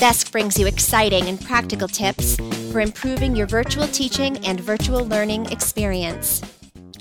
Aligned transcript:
VESC 0.00 0.32
brings 0.32 0.58
you 0.58 0.66
exciting 0.66 1.26
and 1.26 1.38
practical 1.38 1.86
tips 1.86 2.36
for 2.72 2.80
improving 2.80 3.36
your 3.36 3.46
virtual 3.46 3.86
teaching 3.86 4.42
and 4.46 4.58
virtual 4.58 5.04
learning 5.04 5.44
experience. 5.52 6.40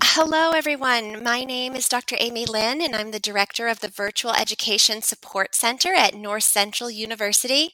Hello, 0.04 0.52
everyone. 0.52 1.24
My 1.24 1.46
name 1.46 1.76
is 1.76 1.88
Dr. 1.88 2.18
Amy 2.20 2.46
Lynn, 2.46 2.82
and 2.82 2.94
I'm 2.94 3.12
the 3.12 3.20
director 3.20 3.70
of 3.70 3.80
the 3.80 3.88
Virtual 3.88 4.34
Education 4.34 5.02
Support 5.02 5.56
Center 5.56 5.94
at 5.94 6.14
North 6.14 6.44
Central 6.44 6.92
University. 6.92 7.70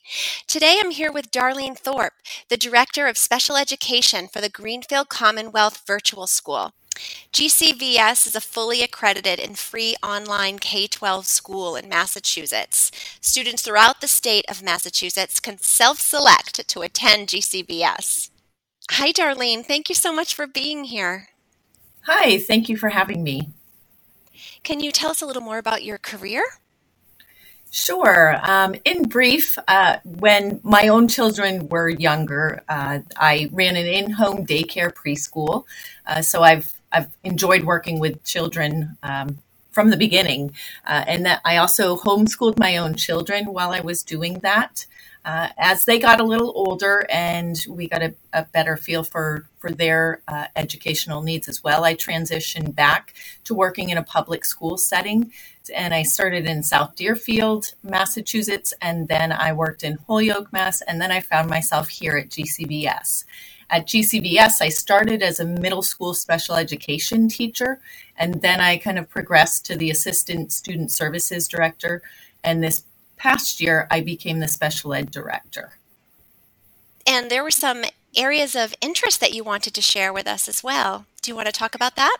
Today, 0.45 0.77
I'm 0.79 0.91
here 0.91 1.11
with 1.11 1.31
Darlene 1.31 1.75
Thorpe, 1.75 2.13
the 2.49 2.55
director 2.55 3.07
of 3.07 3.17
special 3.17 3.55
education 3.55 4.27
for 4.27 4.41
the 4.41 4.49
Greenfield 4.49 5.09
Commonwealth 5.09 5.81
Virtual 5.87 6.27
School. 6.27 6.73
GCVS 7.31 8.27
is 8.27 8.35
a 8.35 8.41
fully 8.41 8.81
accredited 8.81 9.39
and 9.39 9.57
free 9.57 9.95
online 10.01 10.59
K 10.59 10.87
12 10.87 11.25
school 11.25 11.75
in 11.75 11.89
Massachusetts. 11.89 12.91
Students 13.21 13.61
throughout 13.61 14.01
the 14.01 14.07
state 14.07 14.45
of 14.49 14.63
Massachusetts 14.63 15.39
can 15.39 15.57
self 15.59 15.99
select 15.99 16.67
to 16.67 16.81
attend 16.81 17.29
GCVS. 17.29 18.29
Hi, 18.91 19.11
Darlene. 19.11 19.65
Thank 19.65 19.89
you 19.89 19.95
so 19.95 20.13
much 20.13 20.35
for 20.35 20.47
being 20.47 20.85
here. 20.85 21.29
Hi, 22.07 22.37
thank 22.37 22.69
you 22.69 22.77
for 22.77 22.89
having 22.89 23.23
me. 23.23 23.49
Can 24.63 24.79
you 24.79 24.91
tell 24.91 25.09
us 25.09 25.21
a 25.21 25.25
little 25.25 25.41
more 25.41 25.57
about 25.57 25.83
your 25.83 25.97
career? 25.97 26.43
Sure. 27.71 28.39
Um, 28.41 28.75
in 28.85 29.03
brief, 29.03 29.57
uh, 29.67 29.97
when 30.05 30.61
my 30.63 30.87
own 30.87 31.09
children 31.09 31.67
were 31.67 31.89
younger, 31.89 32.63
uh, 32.69 32.99
I 33.17 33.49
ran 33.51 33.75
an 33.75 33.85
in-home 33.85 34.45
daycare 34.45 34.93
preschool. 34.93 35.65
Uh, 36.05 36.21
so 36.21 36.41
I've 36.41 36.74
I've 36.95 37.15
enjoyed 37.23 37.65
working 37.65 37.99
with 37.99 38.23
children 38.23 38.97
um, 39.03 39.39
from 39.71 39.89
the 39.89 39.97
beginning, 39.97 40.53
uh, 40.87 41.03
and 41.05 41.25
that 41.25 41.41
I 41.43 41.57
also 41.57 41.97
homeschooled 41.97 42.57
my 42.57 42.77
own 42.77 42.95
children 42.95 43.47
while 43.47 43.71
I 43.71 43.81
was 43.81 44.01
doing 44.01 44.39
that. 44.39 44.85
Uh, 45.25 45.49
as 45.57 45.85
they 45.85 45.97
got 45.99 46.21
a 46.21 46.23
little 46.23 46.53
older 46.55 47.03
and 47.09 47.65
we 47.67 47.87
got 47.87 48.03
a, 48.03 48.13
a 48.31 48.43
better 48.43 48.77
feel 48.77 49.03
for 49.03 49.47
for 49.57 49.71
their 49.71 50.21
uh, 50.27 50.45
educational 50.55 51.23
needs 51.23 51.49
as 51.49 51.63
well, 51.63 51.83
I 51.83 51.95
transitioned 51.95 52.75
back 52.75 53.13
to 53.43 53.55
working 53.55 53.89
in 53.89 53.97
a 53.97 54.03
public 54.03 54.45
school 54.45 54.77
setting, 54.77 55.33
and 55.75 55.93
I 55.93 56.03
started 56.03 56.45
in 56.45 56.63
South 56.63 56.95
Deerfield, 56.95 57.73
Massachusetts, 57.83 58.73
and 58.81 59.07
then 59.07 59.31
I 59.33 59.51
worked 59.51 59.83
in 59.83 59.97
Holyoke, 60.07 60.53
Mass, 60.53 60.81
and 60.81 61.01
then 61.01 61.11
I 61.11 61.19
found 61.19 61.49
myself 61.49 61.89
here 61.89 62.15
at 62.15 62.29
GCVS. 62.29 63.25
At 63.69 63.87
GCVS, 63.87 64.61
I 64.61 64.69
started 64.69 65.23
as 65.23 65.39
a 65.39 65.45
middle 65.45 65.81
school 65.81 66.13
special 66.13 66.55
education 66.55 67.27
teacher, 67.27 67.79
and 68.17 68.41
then 68.41 68.61
I 68.61 68.77
kind 68.77 68.99
of 68.99 69.09
progressed 69.09 69.65
to 69.65 69.75
the 69.75 69.89
assistant 69.89 70.51
student 70.51 70.91
services 70.91 71.47
director. 71.47 72.01
And 72.43 72.63
this 72.63 72.83
past 73.17 73.59
year, 73.59 73.87
I 73.89 74.01
became 74.01 74.39
the 74.39 74.47
special 74.47 74.93
ed 74.93 75.09
director. 75.11 75.77
And 77.07 77.29
there 77.29 77.43
were 77.43 77.51
some 77.51 77.85
areas 78.15 78.55
of 78.55 78.75
interest 78.81 79.19
that 79.19 79.33
you 79.33 79.43
wanted 79.43 79.73
to 79.73 79.81
share 79.81 80.13
with 80.13 80.27
us 80.27 80.47
as 80.47 80.63
well. 80.63 81.05
Do 81.21 81.31
you 81.31 81.35
want 81.35 81.47
to 81.47 81.51
talk 81.51 81.75
about 81.75 81.95
that? 81.95 82.17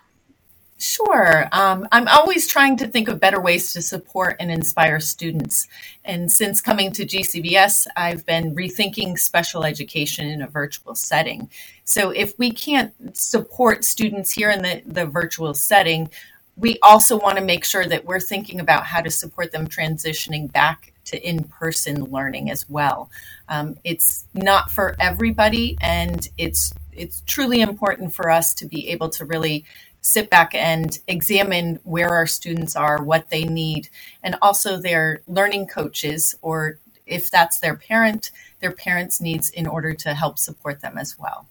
Sure. 0.78 1.48
Um, 1.54 1.88
I'm 1.94 2.08
always 2.10 2.48
trying 2.48 2.76
to 2.78 2.88
think 2.88 3.08
of 3.08 3.20
better 3.20 3.40
ways 3.40 3.72
to 3.74 3.82
support 3.82 4.36
and 4.42 4.52
inspire 4.52 5.00
students. 5.00 5.70
And 6.04 6.30
since 6.30 6.60
coming 6.60 6.92
to 6.94 7.06
GCVS, 7.06 7.88
I've 7.96 8.26
been 8.26 8.54
rethinking 8.54 9.18
special 9.18 9.64
education 9.64 10.28
in 10.28 10.42
a 10.42 10.48
virtual 10.48 10.94
setting. 10.94 11.50
So 11.86 12.10
if 12.10 12.38
we 12.38 12.52
can't 12.52 12.94
support 13.16 13.86
students 13.86 14.32
here 14.32 14.52
in 14.52 14.64
the, 14.64 14.82
the 14.86 15.06
virtual 15.06 15.54
setting, 15.54 16.10
we 16.58 16.78
also 16.84 17.18
want 17.18 17.38
to 17.38 17.44
make 17.44 17.64
sure 17.64 17.86
that 17.86 18.06
we're 18.06 18.20
thinking 18.20 18.60
about 18.60 18.86
how 18.86 19.02
to 19.02 19.12
support 19.12 19.54
them 19.54 19.68
transitioning 19.68 20.52
back 20.52 20.92
to 21.06 21.22
in-person 21.28 22.06
learning 22.06 22.50
as 22.50 22.70
well. 22.70 23.10
Um, 23.48 23.78
it's 23.84 24.26
not 24.34 24.72
for 24.72 24.96
everybody, 25.00 25.78
and 25.82 26.28
it's 26.38 26.74
it's 26.92 27.22
truly 27.26 27.62
important 27.62 28.14
for 28.14 28.30
us 28.30 28.54
to 28.56 28.66
be 28.66 28.90
able 28.90 29.10
to 29.10 29.26
really 29.26 29.66
sit 30.06 30.30
back 30.30 30.54
and 30.54 31.00
examine 31.08 31.80
where 31.84 32.10
our 32.10 32.28
students 32.28 32.76
are, 32.76 33.02
what 33.02 33.32
they 33.32 33.44
need, 33.44 33.90
and 34.22 34.36
also 34.42 34.78
their 34.78 35.22
learning 35.28 35.66
coaches, 35.66 36.36
or 36.44 36.78
if 37.08 37.32
that's 37.32 37.60
their 37.60 37.76
parent, 37.76 38.30
their 38.60 38.72
parents' 38.72 39.20
needs 39.20 39.50
in 39.50 39.66
order 39.66 39.94
to 39.94 40.14
help 40.14 40.38
support 40.38 40.82
them 40.82 40.98
as 40.98 41.18
well. 41.18 41.48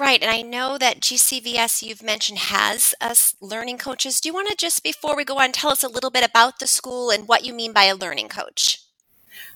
Right, 0.00 0.20
and 0.20 0.30
I 0.30 0.42
know 0.42 0.78
that 0.78 1.00
GCVS 1.00 1.82
you've 1.82 2.02
mentioned 2.02 2.38
has 2.38 2.94
us 3.00 3.36
learning 3.40 3.78
coaches. 3.78 4.20
Do 4.20 4.28
you 4.28 4.34
want 4.34 4.48
to 4.48 4.56
just 4.56 4.82
before 4.82 5.14
we 5.14 5.24
go 5.24 5.38
on 5.38 5.52
tell 5.52 5.70
us 5.70 5.84
a 5.84 5.88
little 5.88 6.10
bit 6.10 6.24
about 6.24 6.58
the 6.58 6.66
school 6.66 7.10
and 7.10 7.28
what 7.28 7.44
you 7.44 7.54
mean 7.54 7.72
by 7.72 7.84
a 7.84 7.94
learning 7.94 8.28
coach? 8.28 8.81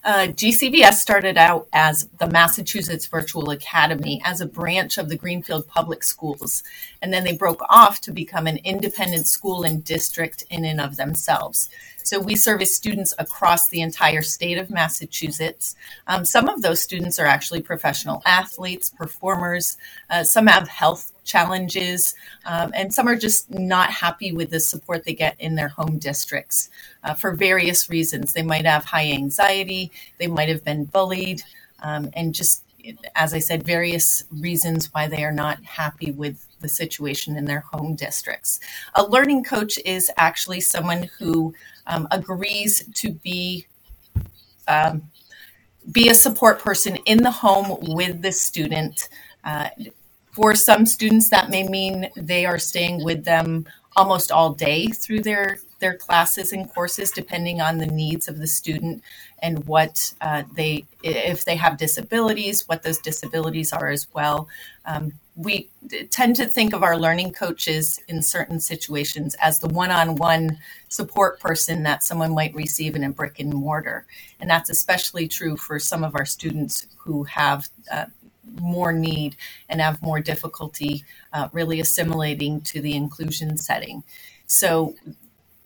Uh, 0.06 0.28
GCVS 0.28 0.94
started 0.94 1.36
out 1.36 1.66
as 1.72 2.06
the 2.20 2.28
Massachusetts 2.28 3.06
Virtual 3.06 3.50
Academy 3.50 4.22
as 4.24 4.40
a 4.40 4.46
branch 4.46 4.98
of 4.98 5.08
the 5.08 5.16
Greenfield 5.16 5.66
Public 5.66 6.04
Schools, 6.04 6.62
and 7.02 7.12
then 7.12 7.24
they 7.24 7.36
broke 7.36 7.62
off 7.68 8.00
to 8.02 8.12
become 8.12 8.46
an 8.46 8.58
independent 8.58 9.26
school 9.26 9.64
and 9.64 9.82
district 9.84 10.44
in 10.48 10.64
and 10.64 10.80
of 10.80 10.94
themselves. 10.94 11.68
So 12.04 12.20
we 12.20 12.36
service 12.36 12.76
students 12.76 13.14
across 13.18 13.68
the 13.68 13.80
entire 13.80 14.22
state 14.22 14.58
of 14.58 14.70
Massachusetts. 14.70 15.74
Um, 16.06 16.24
some 16.24 16.48
of 16.48 16.62
those 16.62 16.80
students 16.80 17.18
are 17.18 17.26
actually 17.26 17.62
professional 17.62 18.22
athletes, 18.24 18.88
performers. 18.88 19.76
Uh, 20.08 20.22
some 20.22 20.46
have 20.46 20.68
health 20.68 21.10
challenges, 21.26 22.14
um, 22.46 22.72
and 22.74 22.94
some 22.94 23.06
are 23.06 23.16
just 23.16 23.50
not 23.50 23.90
happy 23.90 24.32
with 24.32 24.50
the 24.50 24.60
support 24.60 25.04
they 25.04 25.14
get 25.14 25.38
in 25.38 25.54
their 25.56 25.68
home 25.68 25.98
districts 25.98 26.70
uh, 27.04 27.12
for 27.12 27.34
various 27.34 27.90
reasons. 27.90 28.32
They 28.32 28.42
might 28.42 28.64
have 28.64 28.84
high 28.84 29.10
anxiety, 29.12 29.92
they 30.18 30.28
might 30.28 30.48
have 30.48 30.64
been 30.64 30.84
bullied, 30.84 31.42
um, 31.82 32.08
and 32.14 32.34
just 32.34 32.62
as 33.14 33.34
I 33.34 33.40
said, 33.40 33.64
various 33.64 34.24
reasons 34.30 34.92
why 34.92 35.08
they 35.08 35.24
are 35.24 35.32
not 35.32 35.62
happy 35.64 36.12
with 36.12 36.46
the 36.60 36.68
situation 36.68 37.36
in 37.36 37.44
their 37.44 37.60
home 37.60 37.96
districts. 37.96 38.60
A 38.94 39.02
learning 39.04 39.44
coach 39.44 39.78
is 39.84 40.10
actually 40.16 40.60
someone 40.60 41.08
who 41.18 41.54
um, 41.86 42.06
agrees 42.10 42.84
to 42.94 43.10
be 43.10 43.66
um, 44.68 45.02
be 45.92 46.08
a 46.08 46.14
support 46.14 46.58
person 46.58 46.96
in 47.06 47.18
the 47.18 47.30
home 47.30 47.76
with 47.94 48.22
the 48.22 48.32
student. 48.32 49.08
Uh, 49.44 49.68
for 50.36 50.54
some 50.54 50.84
students, 50.84 51.30
that 51.30 51.48
may 51.48 51.66
mean 51.66 52.10
they 52.14 52.44
are 52.44 52.58
staying 52.58 53.02
with 53.02 53.24
them 53.24 53.64
almost 53.96 54.30
all 54.30 54.52
day 54.52 54.86
through 54.88 55.22
their 55.22 55.58
their 55.78 55.96
classes 55.96 56.52
and 56.52 56.72
courses, 56.74 57.10
depending 57.10 57.60
on 57.60 57.78
the 57.78 57.86
needs 57.86 58.28
of 58.28 58.38
the 58.38 58.46
student 58.46 59.02
and 59.42 59.66
what 59.66 60.14
uh, 60.22 60.42
they, 60.54 60.86
if 61.02 61.44
they 61.44 61.56
have 61.56 61.76
disabilities, 61.76 62.66
what 62.66 62.82
those 62.82 62.98
disabilities 62.98 63.74
are 63.74 63.88
as 63.88 64.06
well. 64.14 64.48
Um, 64.86 65.12
we 65.34 65.68
tend 66.10 66.36
to 66.36 66.46
think 66.46 66.72
of 66.72 66.82
our 66.82 66.96
learning 66.98 67.32
coaches 67.32 68.00
in 68.08 68.22
certain 68.22 68.58
situations 68.58 69.36
as 69.40 69.58
the 69.58 69.68
one-on-one 69.68 70.58
support 70.88 71.40
person 71.40 71.82
that 71.82 72.02
someone 72.02 72.34
might 72.34 72.54
receive 72.54 72.96
in 72.96 73.04
a 73.04 73.10
brick 73.10 73.38
and 73.38 73.52
mortar, 73.52 74.06
and 74.40 74.48
that's 74.48 74.70
especially 74.70 75.28
true 75.28 75.56
for 75.58 75.78
some 75.78 76.02
of 76.04 76.14
our 76.14 76.26
students 76.26 76.86
who 76.96 77.24
have 77.24 77.68
uh, 77.92 78.06
more 78.60 78.92
need 78.92 79.36
and 79.68 79.80
have 79.80 80.02
more 80.02 80.20
difficulty 80.20 81.04
uh, 81.32 81.48
really 81.52 81.80
assimilating 81.80 82.60
to 82.62 82.80
the 82.80 82.94
inclusion 82.94 83.56
setting. 83.56 84.02
So 84.46 84.94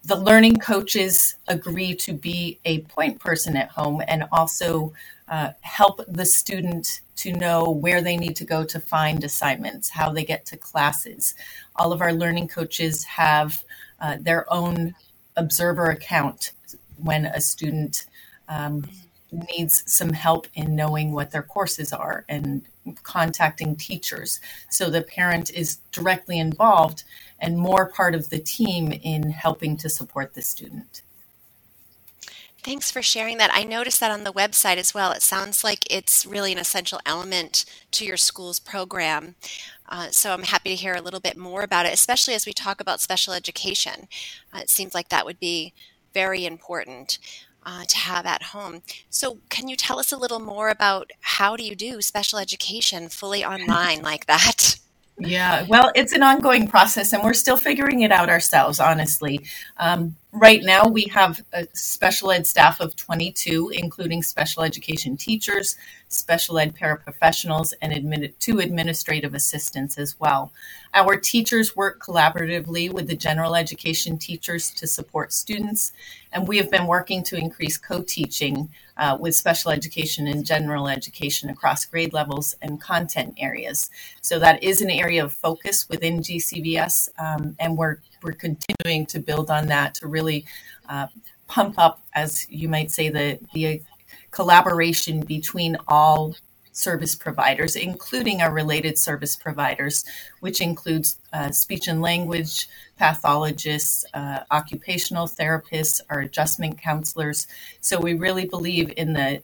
the 0.04 0.16
learning 0.16 0.56
coaches 0.56 1.36
agree 1.48 1.94
to 1.94 2.12
be 2.12 2.58
a 2.64 2.80
point 2.82 3.20
person 3.20 3.56
at 3.56 3.70
home 3.70 4.02
and 4.08 4.24
also 4.32 4.92
uh, 5.28 5.50
help 5.60 6.00
the 6.08 6.24
student 6.24 7.02
to 7.16 7.32
know 7.32 7.70
where 7.70 8.00
they 8.00 8.16
need 8.16 8.34
to 8.36 8.44
go 8.44 8.64
to 8.64 8.80
find 8.80 9.22
assignments, 9.22 9.90
how 9.90 10.10
they 10.10 10.24
get 10.24 10.46
to 10.46 10.56
classes. 10.56 11.34
All 11.76 11.92
of 11.92 12.00
our 12.00 12.12
learning 12.12 12.48
coaches 12.48 13.04
have 13.04 13.62
uh, 14.00 14.16
their 14.18 14.50
own 14.52 14.94
observer 15.36 15.90
account 15.90 16.52
when 16.96 17.26
a 17.26 17.40
student 17.40 18.06
um, 18.48 18.84
needs 19.32 19.82
some 19.86 20.10
help 20.10 20.47
in 20.54 20.74
knowing 20.74 21.12
what 21.12 21.30
their 21.30 21.42
courses 21.42 21.92
are 21.92 22.24
and 22.28 22.62
contacting 23.03 23.77
teachers. 23.77 24.41
So 24.71 24.91
the 24.91 25.03
parent 25.03 25.50
is 25.50 25.78
directly 25.92 26.38
involved 26.38 27.04
and 27.41 27.59
more 27.59 27.91
part 27.91 28.15
of 28.15 28.30
the 28.30 28.38
team 28.38 28.92
in 28.92 29.30
helping 29.30 29.77
to 29.78 29.88
support 29.88 30.34
the 30.34 30.42
student. 30.42 31.03
Thanks 32.62 32.91
for 32.91 33.00
sharing 33.00 33.38
that. 33.38 33.50
I 33.54 33.65
noticed 33.65 34.00
that 34.00 34.10
on 34.10 34.24
the 34.24 34.32
website 34.32 34.77
as 34.77 34.92
well. 34.92 35.12
It 35.12 35.22
sounds 35.22 35.65
like 35.65 35.91
it's 35.91 36.27
really 36.27 36.53
an 36.53 36.59
essential 36.59 37.00
element 37.06 37.65
to 37.92 38.04
your 38.04 38.18
school's 38.18 38.59
program. 38.59 39.34
Uh, 39.88 40.09
so 40.10 40.34
I'm 40.34 40.42
happy 40.42 40.68
to 40.68 40.77
hear 40.77 40.94
a 40.94 41.00
little 41.00 41.21
bit 41.21 41.38
more 41.38 41.62
about 41.62 41.86
it, 41.86 41.94
especially 41.94 42.34
as 42.34 42.44
we 42.44 42.53
talk 42.53 42.78
about 42.80 43.00
special 43.00 43.32
education. 43.32 44.09
Uh, 44.53 44.59
it 44.59 44.68
seems 44.68 44.94
like 44.94 45.09
that 45.09 45.24
would 45.24 45.41
be 45.41 45.72
very 46.12 46.44
important 46.44 47.18
uh, 47.65 47.84
to 47.84 47.97
have 47.97 48.27
at 48.27 48.42
home. 48.42 48.83
So, 49.09 49.39
can 49.48 49.68
you 49.68 49.77
tell 49.77 49.98
us 49.98 50.12
a 50.12 50.16
little 50.16 50.41
more 50.41 50.68
about 50.68 51.10
how 51.21 51.57
do 51.57 51.65
you 51.65 51.74
do 51.74 52.01
special 52.03 52.39
education 52.39 53.09
fully 53.09 53.45
online 53.45 54.03
like 54.03 54.27
that? 54.27 54.77
Yeah, 55.22 55.66
well, 55.68 55.92
it's 55.95 56.15
an 56.15 56.22
ongoing 56.22 56.66
process, 56.66 57.12
and 57.12 57.22
we're 57.22 57.34
still 57.34 57.59
figuring 57.59 58.01
it 58.01 58.10
out 58.10 58.30
ourselves. 58.30 58.80
Honestly, 58.80 59.45
um, 59.77 60.16
right 60.32 60.62
now 60.62 60.86
we 60.86 61.04
have 61.04 61.41
a 61.53 61.66
special 61.72 62.30
ed 62.30 62.47
staff 62.47 62.80
of 62.80 62.94
22 62.94 63.72
including 63.74 64.22
special 64.22 64.62
education 64.62 65.16
teachers 65.16 65.77
special 66.10 66.59
ed 66.59 66.74
paraprofessionals 66.74 67.72
and 67.80 67.92
admitted 67.92 68.38
two 68.41 68.59
administrative 68.59 69.32
assistants 69.34 69.97
as 69.97 70.18
well. 70.18 70.53
Our 70.92 71.16
teachers 71.16 71.77
work 71.77 72.03
collaboratively 72.03 72.92
with 72.92 73.06
the 73.06 73.16
general 73.16 73.54
education 73.54 74.18
teachers 74.18 74.72
to 74.72 74.86
support 74.86 75.32
students 75.32 75.92
and 76.32 76.47
we 76.47 76.59
have 76.59 76.71
been 76.71 76.86
working 76.86 77.22
to 77.24 77.36
increase 77.36 77.77
co-teaching 77.78 78.68
uh, 78.97 79.16
with 79.18 79.34
special 79.34 79.71
education 79.71 80.27
and 80.27 80.44
general 80.44 80.88
education 80.88 81.48
across 81.48 81.84
grade 81.84 82.12
levels 82.12 82.56
and 82.60 82.80
content 82.80 83.34
areas. 83.38 83.88
So 84.21 84.38
that 84.41 84.62
is 84.62 84.80
an 84.80 84.91
area 84.91 85.24
of 85.24 85.32
focus 85.32 85.88
within 85.88 86.21
gcvs 86.21 87.09
um, 87.18 87.56
and 87.59 87.78
we're 87.78 87.98
we're 88.22 88.32
continuing 88.32 89.06
to 89.06 89.18
build 89.18 89.50
on 89.50 89.66
that 89.66 89.94
to 89.96 90.08
really 90.08 90.44
uh, 90.88 91.06
pump 91.46 91.78
up, 91.78 92.00
as 92.14 92.46
you 92.48 92.68
might 92.68 92.90
say, 92.90 93.08
the 93.08 93.38
the 93.52 93.82
collaboration 94.30 95.20
between 95.20 95.76
all 95.88 96.36
service 96.72 97.14
providers, 97.14 97.76
including 97.76 98.40
our 98.40 98.52
related 98.52 98.96
service 98.96 99.36
providers, 99.36 100.04
which 100.40 100.60
includes 100.60 101.18
uh, 101.32 101.50
speech 101.50 101.88
and 101.88 102.00
language 102.00 102.68
pathologists, 102.96 104.04
uh, 104.14 104.40
occupational 104.50 105.26
therapists, 105.26 106.00
our 106.10 106.20
adjustment 106.20 106.80
counselors. 106.80 107.46
So 107.80 108.00
we 108.00 108.14
really 108.14 108.46
believe 108.46 108.92
in 108.96 109.12
the 109.12 109.42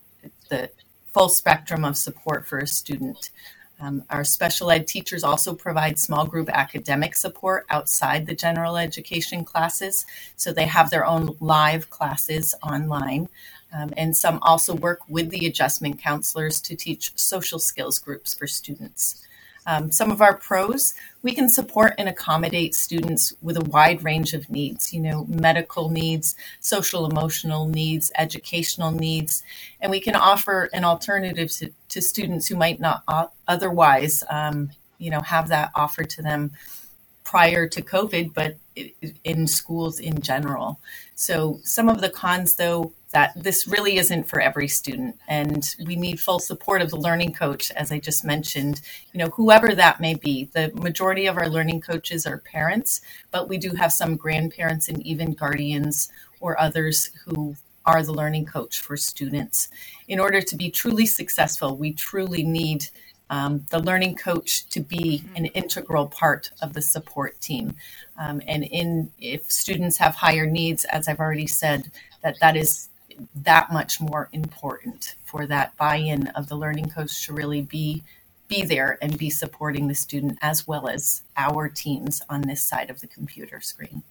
the 0.48 0.70
full 1.12 1.28
spectrum 1.28 1.84
of 1.84 1.96
support 1.96 2.46
for 2.46 2.58
a 2.58 2.66
student. 2.66 3.30
Um, 3.78 4.04
our 4.08 4.24
special 4.24 4.70
ed 4.70 4.88
teachers 4.88 5.22
also 5.22 5.54
provide 5.54 5.98
small 5.98 6.26
group 6.26 6.48
academic 6.48 7.14
support 7.14 7.66
outside 7.68 8.26
the 8.26 8.34
general 8.34 8.76
education 8.76 9.44
classes. 9.44 10.06
So 10.36 10.52
they 10.52 10.64
have 10.66 10.90
their 10.90 11.04
own 11.04 11.36
live 11.40 11.90
classes 11.90 12.54
online. 12.62 13.28
Um, 13.72 13.92
and 13.96 14.16
some 14.16 14.38
also 14.42 14.74
work 14.74 15.00
with 15.08 15.28
the 15.30 15.46
adjustment 15.46 16.00
counselors 16.00 16.60
to 16.62 16.76
teach 16.76 17.12
social 17.16 17.58
skills 17.58 17.98
groups 17.98 18.32
for 18.32 18.46
students. 18.46 19.22
Um, 19.66 19.90
some 19.90 20.12
of 20.12 20.22
our 20.22 20.34
pros, 20.34 20.94
we 21.22 21.34
can 21.34 21.48
support 21.48 21.94
and 21.98 22.08
accommodate 22.08 22.72
students 22.74 23.34
with 23.42 23.56
a 23.56 23.64
wide 23.64 24.04
range 24.04 24.32
of 24.32 24.48
needs, 24.48 24.94
you 24.94 25.00
know, 25.00 25.26
medical 25.28 25.90
needs, 25.90 26.36
social 26.60 27.04
emotional 27.04 27.66
needs, 27.66 28.12
educational 28.16 28.92
needs, 28.92 29.42
and 29.80 29.90
we 29.90 29.98
can 29.98 30.14
offer 30.14 30.70
an 30.72 30.84
alternative 30.84 31.50
to, 31.50 31.72
to 31.96 32.02
students 32.02 32.46
who 32.46 32.56
might 32.56 32.78
not 32.78 33.02
otherwise, 33.48 34.22
um, 34.28 34.70
you 34.98 35.10
know, 35.10 35.20
have 35.20 35.48
that 35.48 35.70
offered 35.74 36.10
to 36.10 36.22
them 36.22 36.52
prior 37.24 37.66
to 37.66 37.82
COVID, 37.82 38.34
but 38.34 38.56
in 39.24 39.46
schools 39.46 39.98
in 39.98 40.20
general. 40.20 40.78
So 41.14 41.58
some 41.64 41.88
of 41.88 42.02
the 42.02 42.10
cons, 42.10 42.56
though, 42.56 42.92
that 43.12 43.32
this 43.34 43.66
really 43.66 43.96
isn't 43.96 44.28
for 44.28 44.40
every 44.40 44.68
student 44.68 45.18
and 45.26 45.74
we 45.86 45.96
need 45.96 46.20
full 46.20 46.38
support 46.38 46.82
of 46.82 46.90
the 46.90 46.98
learning 46.98 47.32
coach 47.32 47.70
as 47.70 47.90
i 47.90 47.98
just 47.98 48.24
mentioned 48.24 48.82
you 49.12 49.18
know 49.18 49.28
whoever 49.28 49.74
that 49.74 50.00
may 50.00 50.12
be 50.14 50.50
the 50.52 50.70
majority 50.74 51.24
of 51.26 51.38
our 51.38 51.48
learning 51.48 51.80
coaches 51.80 52.26
are 52.26 52.38
parents 52.38 53.00
but 53.30 53.48
we 53.48 53.56
do 53.56 53.70
have 53.70 53.92
some 53.92 54.16
grandparents 54.16 54.88
and 54.88 55.00
even 55.06 55.32
guardians 55.32 56.10
or 56.40 56.60
others 56.60 57.10
who 57.24 57.56
are 57.86 58.02
the 58.02 58.12
learning 58.12 58.44
coach 58.44 58.80
for 58.80 58.96
students 58.96 59.68
in 60.08 60.18
order 60.20 60.40
to 60.40 60.56
be 60.56 60.70
truly 60.70 61.06
successful 61.06 61.76
we 61.76 61.92
truly 61.92 62.42
need 62.42 62.86
um, 63.28 63.66
the 63.70 63.80
learning 63.80 64.14
coach 64.14 64.68
to 64.68 64.80
be 64.80 65.24
an 65.34 65.46
integral 65.46 66.06
part 66.06 66.50
of 66.62 66.72
the 66.74 66.82
support 66.82 67.40
team 67.40 67.74
um, 68.18 68.40
and 68.46 68.64
in 68.64 69.10
if 69.18 69.50
students 69.50 69.96
have 69.96 70.14
higher 70.14 70.46
needs 70.46 70.84
as 70.86 71.08
i've 71.08 71.20
already 71.20 71.46
said 71.46 71.90
that 72.22 72.38
that 72.40 72.56
is 72.56 72.88
that 73.34 73.72
much 73.72 74.00
more 74.00 74.28
important 74.32 75.14
for 75.24 75.46
that 75.46 75.76
buy-in 75.76 76.28
of 76.28 76.48
the 76.48 76.56
learning 76.56 76.88
coach 76.88 77.24
to 77.26 77.32
really 77.32 77.62
be 77.62 78.02
be 78.48 78.62
there 78.62 78.98
and 79.02 79.18
be 79.18 79.30
supporting 79.30 79.88
the 79.88 79.94
student 79.94 80.38
as 80.40 80.66
well 80.66 80.88
as 80.88 81.22
our 81.36 81.68
teams 81.68 82.22
on 82.28 82.42
this 82.42 82.62
side 82.62 82.90
of 82.90 83.00
the 83.00 83.06
computer 83.06 83.60
screen. 83.60 84.02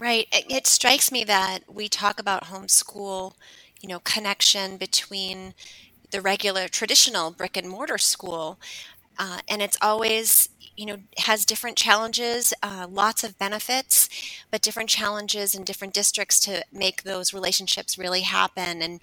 Right. 0.00 0.28
It 0.32 0.66
strikes 0.66 1.12
me 1.12 1.24
that 1.24 1.60
we 1.68 1.90
talk 1.90 2.18
about 2.18 2.44
homeschool, 2.44 3.34
you 3.82 3.88
know, 3.88 4.00
connection 4.00 4.78
between 4.78 5.52
the 6.10 6.22
regular 6.22 6.68
traditional 6.68 7.30
brick 7.30 7.54
and 7.56 7.68
mortar 7.68 7.98
school. 7.98 8.58
Uh, 9.18 9.40
and 9.48 9.60
it's 9.60 9.76
always 9.82 10.48
you 10.76 10.86
know 10.86 10.96
has 11.18 11.44
different 11.44 11.76
challenges 11.76 12.54
uh, 12.62 12.86
lots 12.90 13.24
of 13.24 13.38
benefits 13.38 14.08
but 14.50 14.62
different 14.62 14.88
challenges 14.90 15.54
in 15.54 15.64
different 15.64 15.92
districts 15.94 16.40
to 16.40 16.64
make 16.72 17.02
those 17.02 17.34
relationships 17.34 17.98
really 17.98 18.22
happen 18.22 18.82
and 18.82 19.00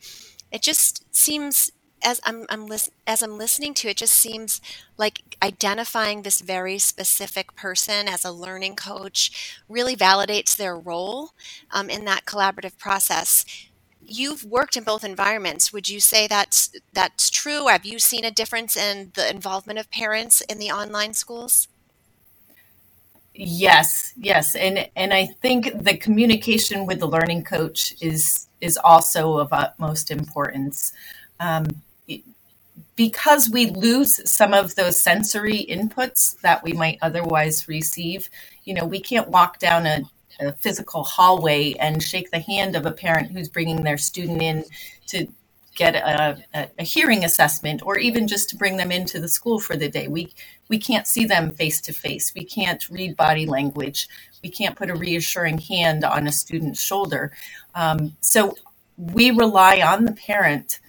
it 0.52 0.62
just 0.64 1.06
seems 1.16 1.72
as 2.04 2.20
I'm, 2.24 2.46
I'm 2.50 2.68
lis- 2.68 2.90
as 3.06 3.22
I'm 3.24 3.38
listening 3.38 3.74
to 3.76 3.90
it, 3.90 3.98
just 3.98 4.14
seems 4.14 4.62
like 4.98 5.38
identifying 5.42 6.22
this 6.22 6.42
very 6.42 6.78
specific 6.78 7.56
person 7.56 8.08
as 8.08 8.24
a 8.24 8.32
learning 8.32 8.76
coach 8.76 9.62
really 9.68 9.96
validates 9.96 10.56
their 10.56 10.78
role 10.78 11.32
um, 11.72 11.90
in 11.90 12.06
that 12.06 12.26
collaborative 12.26 12.78
process. 12.78 13.46
You've 14.02 14.44
worked 14.44 14.78
in 14.78 14.84
both 14.84 15.04
environments. 15.04 15.74
Would 15.74 15.90
you 15.90 16.00
say 16.00 16.28
that's 16.28 16.72
that's 16.94 17.30
true? 17.30 17.68
Have 17.68 17.86
you 17.86 18.00
seen 18.00 18.24
a 18.24 18.32
difference 18.32 18.78
in 18.78 19.12
the 19.16 19.30
involvement 19.30 19.80
of 19.80 19.92
parents 19.92 20.42
in 20.42 20.60
the 20.60 20.72
online 20.72 21.14
schools? 21.14 21.68
Yes, 23.34 24.14
yes, 24.18 24.56
and 24.56 24.90
and 24.96 25.14
I 25.14 25.28
think 25.28 25.84
the 25.84 25.96
communication 25.96 26.88
with 26.88 27.00
the 27.00 27.08
learning 27.08 27.44
coach 27.44 27.94
is 28.02 28.48
is 28.62 28.78
also 28.84 29.38
of 29.38 29.54
utmost 29.54 30.10
importance. 30.10 30.92
Um, 31.40 31.68
because 32.98 33.50
we 33.50 33.68
lose 33.68 34.30
some 34.30 34.54
of 34.54 34.76
those 34.76 35.00
sensory 35.00 35.66
inputs 35.70 36.38
that 36.42 36.64
we 36.64 36.74
might 36.74 36.98
otherwise 37.02 37.68
receive, 37.68 38.30
you 38.66 38.74
know, 38.74 38.86
we 38.86 39.00
can't 39.00 39.30
walk 39.30 39.60
down 39.60 39.86
a, 39.86 40.02
a 40.42 40.52
physical 40.54 41.04
hallway 41.04 41.74
and 41.74 42.02
shake 42.04 42.32
the 42.32 42.40
hand 42.40 42.76
of 42.76 42.86
a 42.86 42.92
parent 42.92 43.32
who's 43.32 43.48
bringing 43.48 43.84
their 43.84 44.00
student 44.00 44.42
in 44.42 44.66
to 45.06 45.28
get 45.76 45.96
a, 45.96 46.44
a, 46.56 46.68
a, 46.80 46.84
hearing 46.84 47.24
assessment 47.24 47.84
or 47.86 48.00
even 48.00 48.28
just 48.28 48.50
to 48.50 48.58
bring 48.58 48.78
them 48.78 48.92
into 48.92 49.20
the 49.20 49.30
school 49.30 49.60
for 49.60 49.78
the 49.78 49.88
day. 49.88 50.08
We 50.08 50.34
we 50.68 50.80
can't 50.80 51.06
see 51.06 51.26
them 51.26 51.52
face 51.52 51.80
to 51.82 51.94
face. 51.94 52.34
We 52.36 52.44
can't 52.44 52.90
read 52.90 53.16
body 53.16 53.46
language. 53.46 54.10
We 54.42 54.50
can't 54.50 54.76
put 54.76 54.90
a 54.90 54.96
reassuring 54.96 55.60
hand 55.60 56.04
on 56.04 56.26
a 56.26 56.32
student's 56.32 56.82
shoulder. 56.82 57.32
Um, 57.76 58.18
so 58.22 58.56
we 58.98 59.30
rely 59.30 59.81
on 59.81 60.06
the 60.06 60.14
parent 60.14 60.80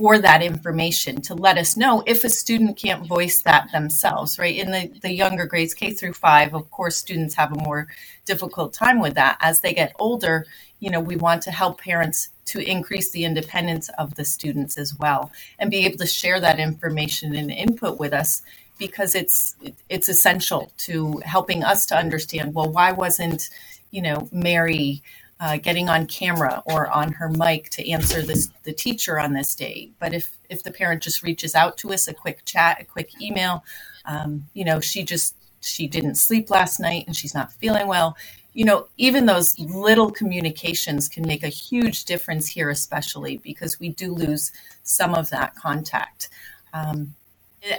for 0.00 0.18
that 0.18 0.42
information 0.42 1.20
to 1.20 1.34
let 1.34 1.58
us 1.58 1.76
know 1.76 2.02
if 2.06 2.24
a 2.24 2.30
student 2.30 2.74
can't 2.78 3.06
voice 3.06 3.42
that 3.42 3.70
themselves, 3.70 4.38
right? 4.38 4.56
In 4.56 4.70
the, 4.70 4.90
the 5.02 5.12
younger 5.12 5.44
grades, 5.44 5.74
K 5.74 5.90
through 5.90 6.14
five, 6.14 6.54
of 6.54 6.70
course, 6.70 6.96
students 6.96 7.34
have 7.34 7.52
a 7.52 7.62
more 7.62 7.86
difficult 8.24 8.72
time 8.72 8.98
with 9.00 9.12
that. 9.16 9.36
As 9.42 9.60
they 9.60 9.74
get 9.74 9.94
older, 9.98 10.46
you 10.78 10.88
know, 10.90 11.00
we 11.00 11.16
want 11.16 11.42
to 11.42 11.50
help 11.50 11.82
parents 11.82 12.30
to 12.46 12.60
increase 12.60 13.10
the 13.10 13.26
independence 13.26 13.90
of 13.98 14.14
the 14.14 14.24
students 14.24 14.78
as 14.78 14.98
well 14.98 15.32
and 15.58 15.70
be 15.70 15.84
able 15.84 15.98
to 15.98 16.06
share 16.06 16.40
that 16.40 16.58
information 16.58 17.34
and 17.36 17.50
input 17.50 18.00
with 18.00 18.14
us 18.14 18.40
because 18.78 19.14
it's 19.14 19.54
it's 19.90 20.08
essential 20.08 20.72
to 20.78 21.20
helping 21.26 21.62
us 21.62 21.84
to 21.84 21.94
understand 21.94 22.54
well 22.54 22.72
why 22.72 22.90
wasn't 22.90 23.50
you 23.90 24.00
know 24.00 24.26
mary 24.32 25.02
uh, 25.40 25.56
getting 25.56 25.88
on 25.88 26.06
camera 26.06 26.62
or 26.66 26.90
on 26.90 27.12
her 27.12 27.30
mic 27.30 27.70
to 27.70 27.90
answer 27.90 28.22
this 28.22 28.50
the 28.64 28.72
teacher 28.72 29.18
on 29.18 29.32
this 29.32 29.54
day. 29.54 29.90
But 29.98 30.12
if 30.12 30.36
if 30.50 30.62
the 30.62 30.70
parent 30.70 31.02
just 31.02 31.22
reaches 31.22 31.54
out 31.54 31.78
to 31.78 31.92
us, 31.92 32.06
a 32.08 32.14
quick 32.14 32.44
chat, 32.44 32.80
a 32.80 32.84
quick 32.84 33.20
email, 33.20 33.64
um, 34.04 34.44
you 34.52 34.64
know, 34.64 34.80
she 34.80 35.02
just 35.02 35.34
she 35.60 35.86
didn't 35.86 36.16
sleep 36.16 36.50
last 36.50 36.78
night 36.78 37.04
and 37.06 37.16
she's 37.16 37.34
not 37.34 37.52
feeling 37.54 37.86
well. 37.86 38.16
You 38.52 38.64
know, 38.64 38.88
even 38.96 39.26
those 39.26 39.58
little 39.58 40.10
communications 40.10 41.08
can 41.08 41.26
make 41.26 41.44
a 41.44 41.48
huge 41.48 42.04
difference 42.04 42.48
here, 42.48 42.68
especially 42.68 43.38
because 43.38 43.78
we 43.78 43.90
do 43.90 44.12
lose 44.12 44.52
some 44.82 45.14
of 45.14 45.30
that 45.30 45.54
contact. 45.54 46.28
Um, 46.74 47.14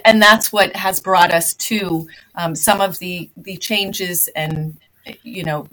and 0.06 0.22
that's 0.22 0.52
what 0.52 0.76
has 0.76 1.00
brought 1.00 1.32
us 1.32 1.54
to 1.56 2.08
um, 2.36 2.56
some 2.56 2.82
of 2.82 2.98
the 3.00 3.30
the 3.38 3.58
changes 3.58 4.30
and 4.36 4.78
you 5.24 5.44
know 5.44 5.68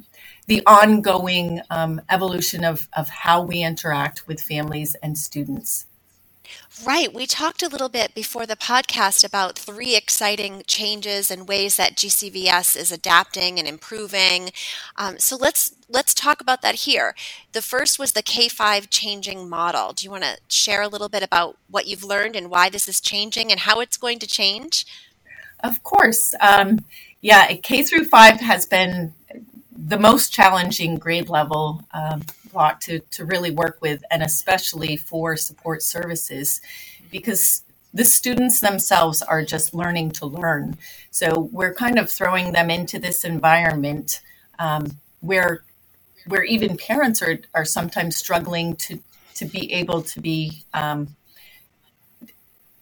the 0.48 0.62
ongoing 0.66 1.60
um, 1.70 2.00
evolution 2.10 2.64
of, 2.64 2.88
of 2.96 3.08
how 3.08 3.42
we 3.42 3.62
interact 3.62 4.26
with 4.26 4.40
families 4.40 4.96
and 5.02 5.16
students. 5.16 5.86
Right. 6.86 7.12
We 7.12 7.26
talked 7.26 7.62
a 7.62 7.68
little 7.68 7.90
bit 7.90 8.14
before 8.14 8.46
the 8.46 8.56
podcast 8.56 9.22
about 9.22 9.58
three 9.58 9.94
exciting 9.94 10.62
changes 10.66 11.30
and 11.30 11.46
ways 11.46 11.76
that 11.76 11.96
GCVS 11.96 12.76
is 12.76 12.90
adapting 12.90 13.58
and 13.58 13.68
improving. 13.68 14.50
Um, 14.96 15.18
so 15.18 15.36
let's 15.36 15.74
let's 15.90 16.14
talk 16.14 16.40
about 16.40 16.62
that 16.62 16.76
here. 16.76 17.14
The 17.52 17.60
first 17.60 17.98
was 17.98 18.12
the 18.12 18.22
K5 18.22 18.86
changing 18.88 19.48
model. 19.48 19.92
Do 19.92 20.04
you 20.04 20.10
want 20.10 20.24
to 20.24 20.38
share 20.48 20.80
a 20.80 20.88
little 20.88 21.10
bit 21.10 21.22
about 21.22 21.58
what 21.68 21.86
you've 21.86 22.04
learned 22.04 22.36
and 22.36 22.48
why 22.50 22.70
this 22.70 22.88
is 22.88 23.00
changing 23.00 23.50
and 23.50 23.60
how 23.60 23.80
it's 23.80 23.98
going 23.98 24.18
to 24.20 24.26
change? 24.26 24.86
Of 25.62 25.82
course. 25.82 26.34
Um, 26.40 26.78
yeah, 27.20 27.52
K 27.56 27.82
through 27.82 28.04
five 28.04 28.40
has 28.40 28.64
been 28.64 29.12
the 29.86 29.98
most 29.98 30.32
challenging 30.32 30.96
grade 30.96 31.28
level 31.28 31.84
um, 31.92 32.22
block 32.52 32.80
to, 32.80 32.98
to 32.98 33.24
really 33.24 33.50
work 33.50 33.78
with, 33.80 34.02
and 34.10 34.22
especially 34.22 34.96
for 34.96 35.36
support 35.36 35.82
services, 35.82 36.60
because 37.10 37.62
the 37.94 38.04
students 38.04 38.60
themselves 38.60 39.22
are 39.22 39.44
just 39.44 39.74
learning 39.74 40.10
to 40.10 40.26
learn. 40.26 40.76
So 41.10 41.48
we're 41.52 41.74
kind 41.74 41.98
of 41.98 42.10
throwing 42.10 42.52
them 42.52 42.70
into 42.70 42.98
this 42.98 43.24
environment 43.24 44.20
um, 44.58 44.98
where 45.20 45.62
where 46.26 46.44
even 46.44 46.76
parents 46.76 47.22
are 47.22 47.38
are 47.54 47.64
sometimes 47.64 48.16
struggling 48.16 48.76
to 48.76 48.98
to 49.34 49.44
be 49.44 49.72
able 49.72 50.02
to 50.02 50.20
be 50.20 50.64
um, 50.74 51.16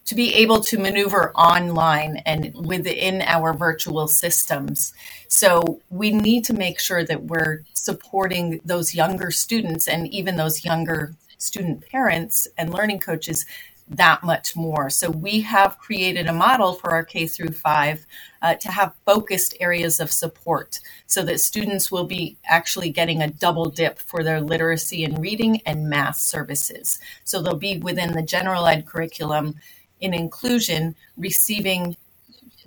to 0.06 0.14
be 0.14 0.34
able 0.34 0.60
to 0.60 0.78
maneuver 0.78 1.32
online 1.34 2.18
and 2.26 2.54
within 2.66 3.22
our 3.22 3.52
virtual 3.52 4.08
systems. 4.08 4.94
So 5.28 5.80
we 5.90 6.12
need 6.12 6.44
to 6.44 6.54
make 6.54 6.78
sure 6.80 7.04
that 7.04 7.25
we're 7.25 7.64
supporting 7.75 8.60
those 8.64 8.94
younger 8.94 9.30
students 9.30 9.88
and 9.88 10.08
even 10.08 10.36
those 10.36 10.64
younger 10.64 11.14
student 11.38 11.86
parents 11.88 12.48
and 12.56 12.72
learning 12.72 13.00
coaches 13.00 13.44
that 13.88 14.25
much 14.25 14.56
more. 14.56 14.90
So 14.90 15.10
we 15.10 15.40
have 15.42 15.78
created 15.78 16.26
a 16.26 16.32
model 16.32 16.75
for 16.75 16.90
our 16.90 17.04
K 17.04 17.26
through 17.26 17.52
five 17.52 18.04
uh, 18.42 18.54
to 18.54 18.70
have 18.70 18.94
focused 19.04 19.54
areas 19.60 20.00
of 20.00 20.10
support 20.10 20.80
so 21.06 21.22
that 21.25 21.40
students 21.40 21.92
will 21.92 22.04
be 22.04 22.36
actually 22.44 22.90
getting 22.90 23.22
a 23.22 23.30
double 23.30 23.66
dip 23.66 23.98
for 24.00 24.25
their 24.25 24.40
literacy 24.40 25.04
and 25.04 25.20
reading 25.20 25.60
and 25.66 25.88
math 25.88 26.16
services. 26.16 26.98
So 27.25 27.40
they'll 27.40 27.54
be 27.54 27.78
within 27.78 28.12
the 28.12 28.22
general 28.22 28.66
ed 28.66 28.86
curriculum 28.86 29.54
in 30.00 30.15
inclusion 30.15 30.95
receiving 31.17 31.97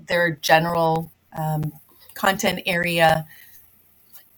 their 0.07 0.31
general 0.31 1.11
um, 1.37 1.71
content 2.13 2.61
area 2.65 3.25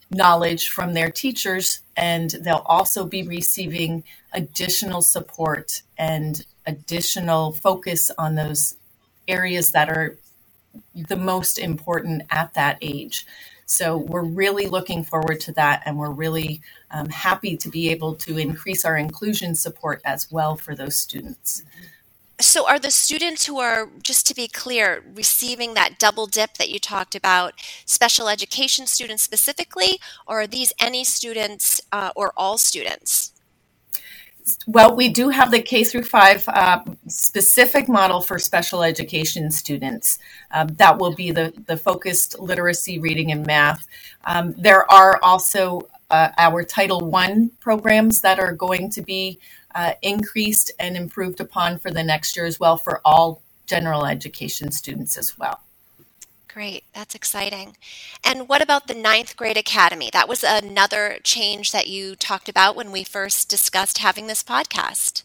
knowledge 0.10 0.70
from 0.70 0.94
their 0.94 1.10
teachers 1.10 1.80
and 1.96 2.32
they'll 2.42 2.66
also 2.66 3.06
be 3.06 3.24
receiving 3.24 4.04
additional 4.34 5.02
support 5.02 5.82
and 5.98 6.46
additional 6.66 7.54
focus 7.54 8.12
on 8.18 8.36
those 8.36 8.76
areas 9.28 9.72
that 9.72 9.90
are 9.90 10.18
the 11.08 11.16
most 11.16 11.58
important 11.58 12.24
at 12.30 12.54
that 12.54 12.78
age. 12.82 13.26
So 13.66 13.98
we're 13.98 14.24
really 14.24 14.68
looking 14.68 15.04
forward 15.04 15.40
to 15.42 15.54
that, 15.54 15.84
and 15.86 15.98
we're 15.98 16.12
really 16.12 16.62
um, 16.92 17.08
happy 17.08 17.56
to 17.56 17.70
be 17.70 17.90
able 17.90 18.16
to 18.16 18.38
increase 18.38 18.84
our 18.84 18.98
inclusion 18.98 19.56
support 19.56 20.02
as 20.04 20.30
well 20.30 20.58
for 20.58 20.76
those 20.76 20.98
students. 20.98 21.64
So, 22.52 22.68
are 22.68 22.80
the 22.80 22.92
students 22.92 23.46
who 23.46 23.62
are, 23.62 23.88
just 24.04 24.28
to 24.28 24.36
be 24.36 24.50
clear, 24.50 25.06
receiving 25.16 25.74
that 25.76 25.98
double 25.98 26.28
dip 26.28 26.56
that 26.56 26.70
you 26.70 26.80
talked 26.80 27.16
about, 27.16 27.54
special 27.86 28.28
education 28.28 28.88
students 28.88 29.24
specifically, 29.24 30.02
or 30.28 30.42
are 30.42 30.48
these 30.48 30.74
any 30.78 31.06
students 31.06 31.80
uh, 31.94 32.12
or 32.14 32.34
all 32.36 32.58
students? 32.58 33.32
Well, 34.68 34.98
we 34.98 35.08
do 35.08 35.30
have 35.30 35.50
the 35.50 35.62
K 35.62 35.86
through 35.86 36.04
five 36.04 36.44
uh, 36.50 36.82
specific 37.08 37.88
model 37.88 38.20
for 38.20 38.38
special 38.38 38.84
education 38.84 39.50
students. 39.50 40.20
Um, 40.52 40.68
that 40.76 40.98
will 40.98 41.16
be 41.16 41.32
the, 41.32 41.54
the 41.68 41.78
focused 41.78 42.38
literacy, 42.38 43.00
reading, 43.00 43.32
and 43.32 43.46
math. 43.48 43.88
Um, 44.26 44.56
there 44.58 44.92
are 44.92 45.22
also 45.24 45.88
uh, 46.10 46.32
our 46.38 46.66
Title 46.66 47.00
One 47.00 47.52
programs 47.62 48.20
that 48.20 48.40
are 48.40 48.52
going 48.52 48.90
to 48.90 49.02
be 49.02 49.40
uh, 49.76 49.94
increased 50.02 50.72
and 50.80 50.96
improved 50.96 51.40
upon 51.40 51.80
for 51.80 51.92
the 51.92 52.04
next 52.04 52.36
year 52.36 52.46
as 52.46 52.60
well 52.60 52.78
for 52.78 53.02
all 53.06 53.42
general 53.66 54.06
education 54.06 54.72
students 54.72 55.18
as 55.18 55.38
well. 55.38 55.62
Great, 56.54 56.84
that's 56.94 57.16
exciting. 57.16 57.78
And 58.26 58.50
what 58.50 58.62
about 58.62 58.88
the 58.88 58.94
ninth 58.94 59.38
grade 59.38 59.56
academy? 59.56 60.10
That 60.12 60.28
was 60.28 60.44
another 60.44 61.18
change 61.24 61.72
that 61.72 61.88
you 61.88 62.16
talked 62.16 62.50
about 62.50 62.76
when 62.76 62.92
we 62.92 63.06
first 63.06 63.48
discussed 63.48 64.00
having 64.00 64.28
this 64.28 64.44
podcast. 64.44 65.24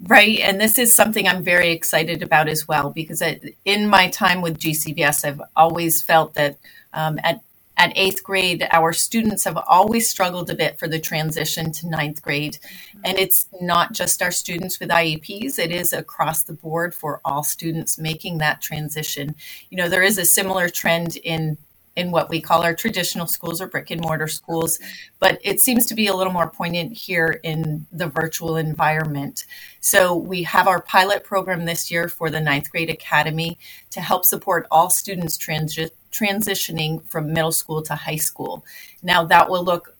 Right, 0.00 0.40
and 0.40 0.60
this 0.60 0.78
is 0.78 0.94
something 0.94 1.28
I'm 1.28 1.44
very 1.44 1.70
excited 1.70 2.22
about 2.22 2.48
as 2.48 2.66
well 2.66 2.90
because 2.90 3.22
in 3.64 3.88
my 3.88 4.08
time 4.08 4.42
with 4.42 4.58
GCVS, 4.58 5.24
I've 5.24 5.42
always 5.56 6.02
felt 6.02 6.34
that 6.34 6.56
um, 6.92 7.18
at 7.22 7.40
at 7.78 7.96
eighth 7.96 8.24
grade, 8.24 8.66
our 8.72 8.92
students 8.92 9.44
have 9.44 9.56
always 9.56 10.10
struggled 10.10 10.50
a 10.50 10.54
bit 10.54 10.78
for 10.78 10.88
the 10.88 10.98
transition 10.98 11.70
to 11.72 11.88
ninth 11.88 12.20
grade. 12.20 12.58
And 13.04 13.16
it's 13.16 13.46
not 13.60 13.92
just 13.92 14.20
our 14.20 14.32
students 14.32 14.80
with 14.80 14.90
IEPs, 14.90 15.60
it 15.60 15.70
is 15.70 15.92
across 15.92 16.42
the 16.42 16.52
board 16.52 16.92
for 16.92 17.20
all 17.24 17.44
students 17.44 17.96
making 17.96 18.38
that 18.38 18.60
transition. 18.60 19.36
You 19.70 19.78
know, 19.78 19.88
there 19.88 20.02
is 20.02 20.18
a 20.18 20.24
similar 20.24 20.68
trend 20.68 21.16
in 21.16 21.56
in 21.98 22.12
what 22.12 22.30
we 22.30 22.40
call 22.40 22.62
our 22.62 22.76
traditional 22.76 23.26
schools 23.26 23.60
or 23.60 23.66
brick 23.66 23.90
and 23.90 24.00
mortar 24.00 24.28
schools, 24.28 24.78
but 25.18 25.36
it 25.42 25.58
seems 25.58 25.84
to 25.84 25.96
be 25.96 26.06
a 26.06 26.14
little 26.14 26.32
more 26.32 26.48
poignant 26.48 26.96
here 26.96 27.40
in 27.42 27.84
the 27.90 28.06
virtual 28.06 28.56
environment. 28.56 29.44
So 29.80 30.14
we 30.14 30.44
have 30.44 30.68
our 30.68 30.80
pilot 30.80 31.24
program 31.24 31.64
this 31.64 31.90
year 31.90 32.08
for 32.08 32.30
the 32.30 32.40
ninth 32.40 32.70
grade 32.70 32.88
academy 32.88 33.58
to 33.90 34.00
help 34.00 34.24
support 34.24 34.68
all 34.70 34.90
students 34.90 35.36
transi- 35.36 35.90
transitioning 36.12 37.04
from 37.04 37.32
middle 37.32 37.52
school 37.52 37.82
to 37.82 37.94
high 37.94 38.16
school. 38.16 38.64
Now 39.02 39.24
that 39.24 39.48
will 39.50 39.64
look 39.64 39.94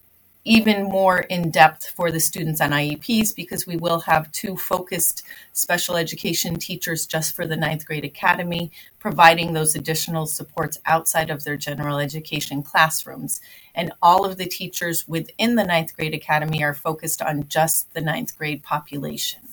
even 0.45 0.85
more 0.85 1.19
in 1.19 1.50
depth 1.50 1.88
for 1.91 2.11
the 2.11 2.21
students 2.21 2.61
on 2.61 2.71
IEPs 2.71 3.37
because 3.37 3.67
we 3.67 3.77
will 3.77 4.00
have 4.00 4.33
two 4.33 4.57
focused 4.57 5.23
special 5.53 5.95
education 5.95 6.57
teachers 6.57 7.07
just 7.07 7.37
for 7.37 7.47
the 7.47 7.57
ninth 7.57 7.85
grade 7.85 8.05
academy, 8.05 8.71
providing 8.99 9.53
those 9.53 9.75
additional 9.75 10.25
supports 10.25 10.79
outside 10.87 11.29
of 11.29 11.45
their 11.45 11.57
general 11.57 11.99
education 11.99 12.62
classrooms. 12.62 13.43
And 13.75 13.93
all 14.00 14.25
of 14.25 14.38
the 14.38 14.47
teachers 14.47 15.07
within 15.07 15.57
the 15.57 15.65
ninth 15.65 15.95
grade 15.95 16.15
academy 16.15 16.62
are 16.62 16.75
focused 16.75 17.21
on 17.21 17.49
just 17.49 17.93
the 17.93 18.00
ninth 18.00 18.37
grade 18.38 18.62
population. 18.62 19.48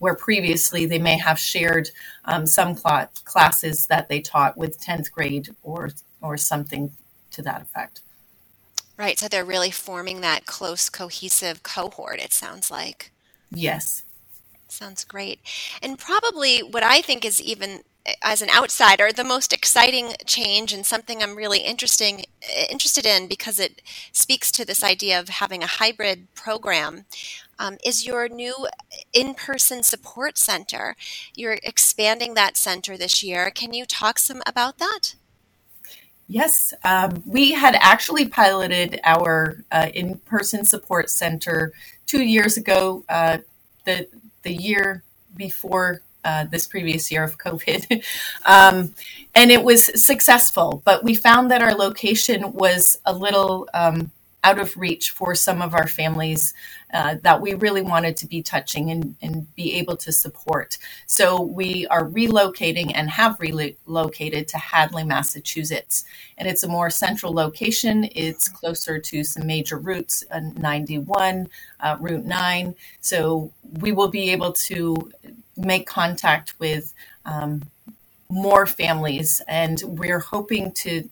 Where 0.00 0.14
previously 0.14 0.84
they 0.84 0.98
may 0.98 1.16
have 1.18 1.38
shared 1.38 1.90
um, 2.24 2.46
some 2.46 2.76
cl- 2.76 3.08
classes 3.24 3.86
that 3.86 4.08
they 4.08 4.20
taught 4.20 4.56
with 4.56 4.80
10th 4.80 5.12
grade 5.12 5.54
or, 5.62 5.90
or 6.20 6.36
something 6.36 6.90
to 7.30 7.42
that 7.42 7.62
effect. 7.62 8.00
Right. 8.96 9.18
So 9.18 9.28
they're 9.28 9.44
really 9.44 9.70
forming 9.70 10.20
that 10.20 10.44
close, 10.44 10.90
cohesive 10.90 11.62
cohort, 11.62 12.18
it 12.18 12.32
sounds 12.32 12.70
like. 12.70 13.12
Yes. 13.50 14.02
Sounds 14.68 15.04
great. 15.04 15.40
And 15.82 15.98
probably 15.98 16.58
what 16.58 16.82
I 16.82 17.00
think 17.00 17.24
is 17.24 17.40
even 17.40 17.80
as 18.22 18.42
an 18.42 18.48
outsider, 18.50 19.12
the 19.12 19.24
most 19.24 19.52
exciting 19.52 20.14
change 20.26 20.72
and 20.72 20.86
something 20.86 21.22
I'm 21.22 21.36
really 21.36 21.60
interesting 21.60 22.24
interested 22.70 23.04
in 23.04 23.26
because 23.26 23.58
it 23.58 23.82
speaks 24.12 24.50
to 24.52 24.64
this 24.64 24.82
idea 24.82 25.18
of 25.20 25.28
having 25.28 25.62
a 25.62 25.66
hybrid 25.66 26.32
program 26.34 27.04
um, 27.60 27.76
is 27.84 28.06
your 28.06 28.28
new 28.28 28.66
in-person 29.12 29.82
support 29.84 30.38
center. 30.38 30.96
You're 31.36 31.58
expanding 31.62 32.34
that 32.34 32.56
center 32.56 32.96
this 32.96 33.22
year. 33.22 33.50
Can 33.50 33.74
you 33.74 33.84
talk 33.84 34.18
some 34.18 34.42
about 34.46 34.78
that? 34.78 35.14
Yes, 36.26 36.72
um, 36.84 37.22
we 37.26 37.52
had 37.52 37.76
actually 37.80 38.28
piloted 38.28 39.00
our 39.04 39.62
uh, 39.70 39.90
in-person 39.94 40.64
support 40.64 41.10
center 41.10 41.72
two 42.06 42.22
years 42.22 42.56
ago. 42.56 43.04
Uh, 43.08 43.38
the 43.84 44.06
the 44.42 44.52
year 44.52 45.02
before 45.36 46.02
uh, 46.24 46.44
this 46.44 46.66
previous 46.66 47.10
year 47.10 47.24
of 47.24 47.36
COVID, 47.36 48.04
um, 48.44 48.94
and 49.34 49.50
it 49.50 49.64
was 49.64 50.02
successful. 50.02 50.82
But 50.84 51.02
we 51.02 51.16
found 51.16 51.50
that 51.50 51.62
our 51.62 51.74
location 51.74 52.52
was 52.52 52.98
a 53.04 53.12
little 53.12 53.68
um, 53.74 54.12
out 54.42 54.58
of 54.58 54.76
reach 54.76 55.10
for 55.10 55.34
some 55.34 55.60
of 55.60 55.74
our 55.74 55.86
families 55.86 56.54
uh, 56.92 57.16
that 57.22 57.40
we 57.40 57.54
really 57.54 57.82
wanted 57.82 58.16
to 58.16 58.26
be 58.26 58.42
touching 58.42 58.90
and, 58.90 59.14
and 59.22 59.54
be 59.54 59.74
able 59.74 59.96
to 59.96 60.12
support. 60.12 60.78
So 61.06 61.40
we 61.40 61.86
are 61.86 62.04
relocating 62.04 62.92
and 62.94 63.10
have 63.10 63.38
relocated 63.38 64.48
to 64.48 64.58
Hadley, 64.58 65.04
Massachusetts. 65.04 66.04
And 66.36 66.48
it's 66.48 66.62
a 66.62 66.68
more 66.68 66.90
central 66.90 67.32
location. 67.32 68.08
It's 68.12 68.48
closer 68.48 68.98
to 68.98 69.24
some 69.24 69.46
major 69.46 69.76
routes, 69.76 70.24
uh, 70.30 70.40
91, 70.40 71.48
uh, 71.80 71.96
Route 72.00 72.24
9. 72.24 72.74
So 73.00 73.52
we 73.80 73.92
will 73.92 74.08
be 74.08 74.30
able 74.30 74.52
to 74.52 75.12
make 75.56 75.86
contact 75.86 76.58
with 76.58 76.92
um, 77.24 77.62
more 78.28 78.66
families. 78.66 79.40
And 79.46 79.80
we're 79.86 80.20
hoping 80.20 80.72
to 80.72 81.08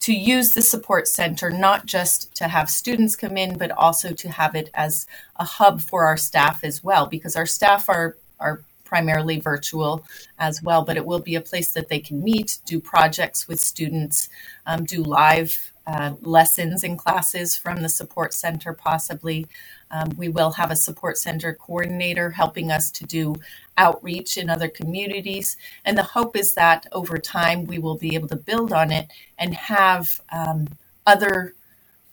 to 0.00 0.14
use 0.14 0.52
the 0.52 0.62
support 0.62 1.06
center 1.06 1.50
not 1.50 1.86
just 1.86 2.34
to 2.36 2.48
have 2.48 2.70
students 2.70 3.16
come 3.16 3.36
in, 3.36 3.58
but 3.58 3.70
also 3.70 4.12
to 4.12 4.30
have 4.30 4.54
it 4.54 4.70
as 4.74 5.06
a 5.36 5.44
hub 5.44 5.80
for 5.80 6.04
our 6.04 6.16
staff 6.16 6.64
as 6.64 6.82
well, 6.82 7.06
because 7.06 7.36
our 7.36 7.46
staff 7.46 7.88
are 7.88 8.16
are 8.38 8.62
primarily 8.84 9.38
virtual 9.38 10.04
as 10.38 10.60
well, 10.62 10.84
but 10.84 10.96
it 10.96 11.06
will 11.06 11.20
be 11.20 11.36
a 11.36 11.40
place 11.40 11.72
that 11.72 11.88
they 11.88 12.00
can 12.00 12.24
meet, 12.24 12.58
do 12.66 12.80
projects 12.80 13.46
with 13.46 13.60
students, 13.60 14.28
um, 14.66 14.84
do 14.84 15.00
live 15.02 15.69
uh, 15.86 16.14
lessons 16.22 16.84
and 16.84 16.98
classes 16.98 17.56
from 17.56 17.82
the 17.82 17.88
support 17.88 18.34
center, 18.34 18.72
possibly. 18.72 19.46
Um, 19.90 20.10
we 20.16 20.28
will 20.28 20.52
have 20.52 20.70
a 20.70 20.76
support 20.76 21.18
center 21.18 21.52
coordinator 21.54 22.30
helping 22.30 22.70
us 22.70 22.90
to 22.92 23.04
do 23.04 23.34
outreach 23.76 24.36
in 24.36 24.48
other 24.48 24.68
communities. 24.68 25.56
And 25.84 25.98
the 25.98 26.02
hope 26.02 26.36
is 26.36 26.54
that 26.54 26.86
over 26.92 27.18
time 27.18 27.64
we 27.64 27.78
will 27.78 27.96
be 27.96 28.14
able 28.14 28.28
to 28.28 28.36
build 28.36 28.72
on 28.72 28.92
it 28.92 29.08
and 29.38 29.54
have 29.54 30.20
um, 30.30 30.68
other 31.06 31.54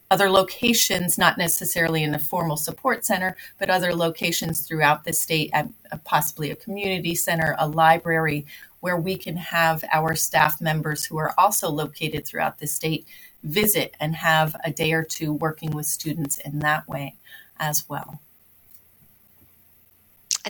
other 0.09 0.29
locations, 0.29 1.17
not 1.17 1.37
necessarily 1.37 2.01
in 2.01 2.15
a 2.15 2.19
formal 2.19 2.55
support 2.55 3.05
center, 3.05 3.35
but 3.59 3.69
other 3.69 3.93
locations 3.93 4.61
throughout 4.61 5.03
the 5.03 5.11
state, 5.11 5.49
at 5.51 5.69
possibly 6.05 6.49
a 6.49 6.55
community 6.55 7.13
center, 7.13 7.57
a 7.59 7.67
library, 7.67 8.45
where 8.79 8.97
we 8.97 9.17
can 9.17 9.35
have 9.35 9.83
our 9.91 10.15
staff 10.15 10.61
members 10.61 11.03
who 11.03 11.17
are 11.17 11.33
also 11.37 11.69
located 11.69 12.25
throughout 12.25 12.59
the 12.59 12.67
state 12.67 13.05
visit 13.43 13.95
and 13.99 14.15
have 14.15 14.55
a 14.63 14.71
day 14.71 14.93
or 14.93 15.03
two 15.03 15.33
working 15.33 15.71
with 15.71 15.85
students 15.85 16.37
in 16.37 16.59
that 16.59 16.87
way 16.87 17.15
as 17.59 17.87
well. 17.87 18.19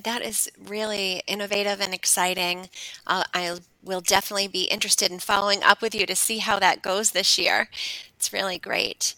That 0.04 0.22
is 0.22 0.50
really 0.64 1.24
innovative 1.28 1.82
and 1.82 1.94
exciting. 1.94 2.70
Uh, 3.06 3.24
I 3.34 3.58
will 3.84 4.02
definitely 4.02 4.48
be 4.48 4.64
interested 4.64 5.12
in 5.12 5.20
following 5.20 5.64
up 5.64 5.82
with 5.82 5.96
you 5.96 6.06
to 6.06 6.16
see 6.16 6.38
how 6.38 6.60
that 6.60 6.84
goes 6.84 7.12
this 7.12 7.38
year. 7.38 7.70
It's 8.16 8.32
really 8.32 8.60
great. 8.60 9.16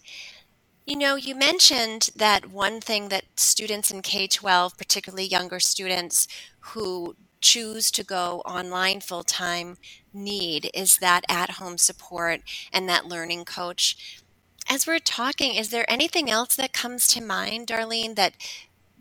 You 0.86 0.96
know, 0.96 1.16
you 1.16 1.34
mentioned 1.34 2.10
that 2.16 2.50
one 2.50 2.80
thing 2.80 3.10
that 3.10 3.24
students 3.36 3.90
in 3.90 4.02
K 4.02 4.26
12, 4.26 4.78
particularly 4.78 5.24
younger 5.24 5.60
students 5.60 6.26
who 6.60 7.14
choose 7.40 7.90
to 7.92 8.04
go 8.04 8.42
online 8.44 9.00
full 9.00 9.22
time, 9.22 9.78
need 10.12 10.70
is 10.74 10.98
that 10.98 11.24
at 11.28 11.52
home 11.52 11.78
support 11.78 12.40
and 12.72 12.88
that 12.88 13.06
learning 13.06 13.44
coach. 13.44 14.20
As 14.68 14.86
we're 14.86 14.98
talking, 14.98 15.54
is 15.54 15.70
there 15.70 15.90
anything 15.90 16.30
else 16.30 16.56
that 16.56 16.72
comes 16.72 17.06
to 17.08 17.22
mind, 17.22 17.68
Darlene, 17.68 18.14
that 18.16 18.34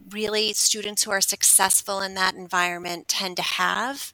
really 0.09 0.53
students 0.53 1.03
who 1.03 1.11
are 1.11 1.21
successful 1.21 2.01
in 2.01 2.15
that 2.15 2.35
environment 2.35 3.07
tend 3.07 3.37
to 3.37 3.43
have 3.43 4.13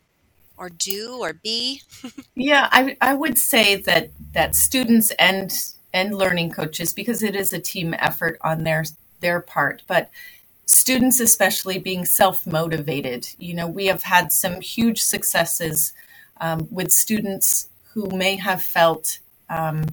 or 0.58 0.70
do 0.70 1.18
or 1.20 1.34
be? 1.34 1.82
yeah, 2.36 2.70
I, 2.72 2.98
I 3.02 3.14
would 3.14 3.38
say 3.38 3.76
that 3.78 4.12
that 4.34 4.56
students 4.56 5.12
and 5.12 5.54
and 5.94 6.18
learning 6.18 6.52
coaches 6.52 6.94
because 6.94 7.24
it 7.24 7.36
is 7.36 7.54
a 7.54 7.60
team 7.60 7.96
effort 8.00 8.38
on 8.42 8.64
their 8.64 8.84
their 9.22 9.40
part, 9.40 9.82
but 9.88 10.10
students 10.66 11.20
especially 11.20 11.78
being 11.78 12.06
self-motivated. 12.06 13.30
You 13.38 13.54
know, 13.54 13.68
we 13.68 13.86
have 13.86 14.04
had 14.04 14.32
some 14.32 14.62
huge 14.62 15.02
successes 15.02 15.94
um, 16.42 16.68
with 16.72 16.92
students 16.92 17.70
who 17.94 18.10
may 18.10 18.36
have 18.36 18.62
felt 18.62 19.20
um, 19.50 19.86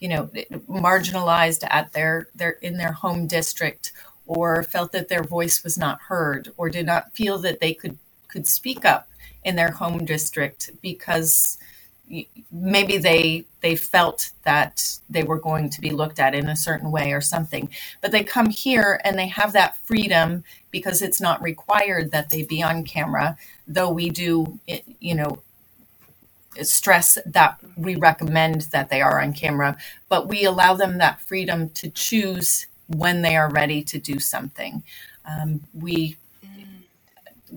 you 0.00 0.08
know 0.08 0.30
marginalized 0.68 1.64
at 1.70 1.92
their 1.92 2.28
their 2.34 2.50
in 2.50 2.76
their 2.76 2.92
home 2.92 3.26
district 3.26 3.92
or 4.26 4.62
felt 4.62 4.92
that 4.92 5.08
their 5.08 5.22
voice 5.22 5.62
was 5.62 5.78
not 5.78 6.00
heard 6.02 6.50
or 6.56 6.70
did 6.70 6.86
not 6.86 7.12
feel 7.12 7.38
that 7.38 7.60
they 7.60 7.74
could 7.74 7.98
could 8.28 8.46
speak 8.46 8.84
up 8.84 9.08
in 9.44 9.56
their 9.56 9.70
home 9.70 10.04
district 10.04 10.70
because 10.82 11.58
maybe 12.52 12.98
they 12.98 13.44
they 13.60 13.76
felt 13.76 14.32
that 14.44 14.98
they 15.10 15.22
were 15.22 15.38
going 15.40 15.70
to 15.70 15.80
be 15.80 15.90
looked 15.90 16.18
at 16.18 16.34
in 16.34 16.48
a 16.48 16.56
certain 16.56 16.90
way 16.90 17.12
or 17.12 17.20
something 17.20 17.68
but 18.02 18.12
they 18.12 18.24
come 18.24 18.50
here 18.50 19.00
and 19.04 19.18
they 19.18 19.28
have 19.28 19.52
that 19.52 19.76
freedom 19.78 20.44
because 20.70 21.02
it's 21.02 21.20
not 21.20 21.42
required 21.42 22.10
that 22.12 22.30
they 22.30 22.42
be 22.42 22.62
on 22.62 22.84
camera 22.84 23.36
though 23.68 23.90
we 23.90 24.10
do 24.10 24.58
you 25.00 25.14
know 25.14 25.40
stress 26.62 27.18
that 27.26 27.58
we 27.76 27.96
recommend 27.96 28.62
that 28.72 28.90
they 28.90 29.00
are 29.00 29.20
on 29.20 29.32
camera 29.32 29.76
but 30.08 30.28
we 30.28 30.44
allow 30.44 30.74
them 30.74 30.98
that 30.98 31.20
freedom 31.20 31.70
to 31.70 31.90
choose 31.90 32.66
when 32.88 33.22
they 33.22 33.36
are 33.36 33.50
ready 33.50 33.82
to 33.82 33.98
do 33.98 34.18
something. 34.18 34.82
Um, 35.24 35.60
we 35.74 36.16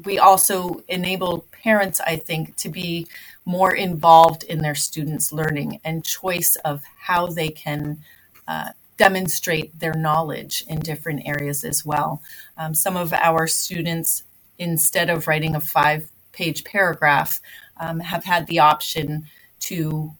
we 0.06 0.20
also 0.20 0.84
enable 0.88 1.46
parents, 1.64 2.02
I 2.02 2.16
think, 2.16 2.56
to 2.58 2.70
be 2.70 3.08
more 3.46 3.74
involved 3.74 4.44
in 4.44 4.60
their 4.60 4.76
students' 4.76 5.34
learning 5.34 5.80
and 5.84 6.04
choice 6.04 6.56
of 6.58 6.84
how 6.98 7.28
they 7.28 7.50
can 7.50 8.00
uh, 8.48 8.70
demonstrate 8.98 9.80
their 9.80 9.94
knowledge 9.94 10.64
in 10.68 10.80
different 10.80 11.28
areas 11.28 11.64
as 11.64 11.86
well. 11.86 12.22
Um, 12.58 12.74
some 12.74 12.96
of 12.96 13.14
our 13.14 13.48
students, 13.48 14.24
instead 14.58 15.10
of 15.10 15.28
writing 15.28 15.56
a 15.56 15.62
five 15.62 16.10
page 16.32 16.64
paragraph, 16.64 17.42
um, 17.78 18.00
have 18.00 18.24
had 18.24 18.48
the 18.48 18.60
option 18.60 19.28
to 19.60 20.14